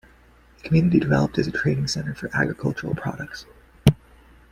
[0.57, 3.45] The community developed as a trading center for agricultural products.